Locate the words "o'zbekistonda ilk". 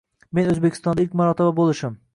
0.53-1.15